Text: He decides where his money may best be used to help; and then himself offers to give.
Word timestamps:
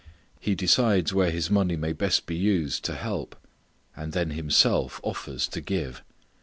He 0.39 0.55
decides 0.55 1.13
where 1.13 1.29
his 1.29 1.51
money 1.51 1.75
may 1.75 1.93
best 1.93 2.25
be 2.25 2.35
used 2.35 2.83
to 2.85 2.95
help; 2.95 3.35
and 3.95 4.13
then 4.13 4.31
himself 4.31 4.99
offers 5.03 5.47
to 5.49 5.61
give. 5.61 6.03